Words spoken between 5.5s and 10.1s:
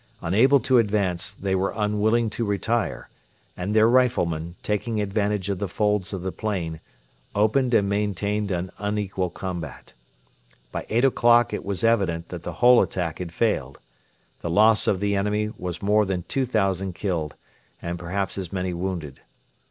the folds of the plain, opened and maintained an unequal combat.